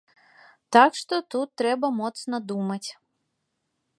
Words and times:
Так 0.77 0.95
што 1.01 1.19
тут 1.35 1.47
трэба 1.63 1.87
моцна 1.99 2.35
думаць. 2.53 2.89